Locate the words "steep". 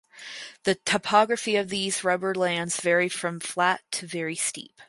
4.35-4.71